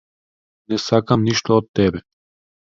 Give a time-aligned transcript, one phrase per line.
[0.73, 2.03] Не сакам ништо од тебе.